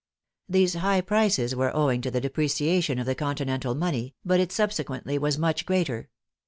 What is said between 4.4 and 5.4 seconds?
subsequently was